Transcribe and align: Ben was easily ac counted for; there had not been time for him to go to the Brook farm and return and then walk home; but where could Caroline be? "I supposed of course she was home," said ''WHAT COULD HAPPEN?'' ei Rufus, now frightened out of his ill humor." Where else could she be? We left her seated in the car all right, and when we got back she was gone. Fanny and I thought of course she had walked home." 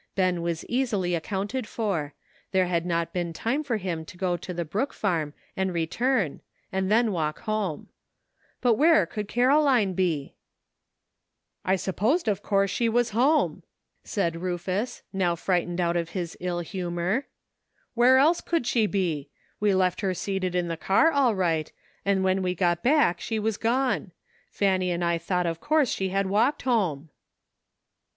Ben 0.15 0.41
was 0.41 0.65
easily 0.65 1.13
ac 1.13 1.21
counted 1.25 1.67
for; 1.67 2.15
there 2.53 2.65
had 2.65 2.87
not 2.87 3.13
been 3.13 3.33
time 3.33 3.61
for 3.63 3.77
him 3.77 4.03
to 4.05 4.17
go 4.17 4.35
to 4.35 4.51
the 4.51 4.65
Brook 4.65 4.93
farm 4.93 5.35
and 5.55 5.71
return 5.71 6.41
and 6.71 6.89
then 6.91 7.11
walk 7.11 7.41
home; 7.41 7.87
but 8.61 8.73
where 8.73 9.05
could 9.05 9.27
Caroline 9.27 9.93
be? 9.93 10.33
"I 11.63 11.75
supposed 11.75 12.27
of 12.27 12.41
course 12.41 12.71
she 12.71 12.89
was 12.89 13.11
home," 13.11 13.61
said 14.03 14.33
''WHAT 14.33 14.33
COULD 14.33 14.33
HAPPEN?'' 14.33 14.41
ei 14.41 14.49
Rufus, 14.81 15.03
now 15.13 15.35
frightened 15.35 15.79
out 15.79 15.95
of 15.95 16.09
his 16.09 16.35
ill 16.39 16.61
humor." 16.61 17.27
Where 17.93 18.17
else 18.17 18.41
could 18.41 18.65
she 18.65 18.87
be? 18.87 19.29
We 19.59 19.75
left 19.75 20.01
her 20.01 20.15
seated 20.15 20.55
in 20.55 20.67
the 20.67 20.77
car 20.77 21.11
all 21.11 21.35
right, 21.35 21.71
and 22.03 22.23
when 22.23 22.41
we 22.41 22.55
got 22.55 22.81
back 22.81 23.21
she 23.21 23.37
was 23.37 23.57
gone. 23.57 24.13
Fanny 24.49 24.89
and 24.89 25.05
I 25.05 25.19
thought 25.19 25.45
of 25.45 25.59
course 25.59 25.91
she 25.91 26.09
had 26.09 26.25
walked 26.25 26.63
home." 26.63 27.09